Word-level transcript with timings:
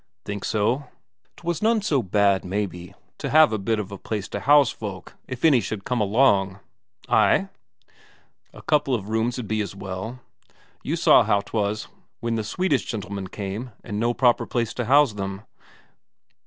"Think 0.25 0.43
so? 0.45 0.85
'Twas 1.37 1.61
none 1.61 1.83
so 1.83 2.01
bad, 2.01 2.43
maybe, 2.43 2.95
to 3.19 3.29
have 3.29 3.53
a 3.53 3.59
bit 3.59 3.77
of 3.77 3.91
a 3.91 3.99
place 3.99 4.27
to 4.29 4.39
house 4.39 4.71
folk 4.71 5.15
if 5.27 5.45
any 5.45 5.61
should 5.61 5.83
come 5.83 6.01
along." 6.01 6.57
"Ay." 7.07 7.49
"A 8.51 8.63
couple 8.63 8.95
of 8.95 9.09
rooms'd 9.09 9.47
be 9.47 9.61
as 9.61 9.75
well. 9.75 10.19
You 10.81 10.95
saw 10.95 11.21
how 11.21 11.41
'twas 11.41 11.87
when 12.19 12.33
they 12.33 12.41
Swedish 12.41 12.85
gentlemen 12.85 13.27
came, 13.27 13.73
and 13.83 13.99
no 13.99 14.11
proper 14.15 14.47
place 14.47 14.73
to 14.73 14.85
house 14.85 15.13
them. 15.13 15.43